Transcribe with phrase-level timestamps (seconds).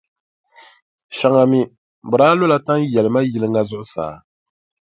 [1.17, 1.61] Shɛŋa mi,
[2.09, 4.07] bɛ daa lola tanʼ yɛlima yili ŋa zuɣu.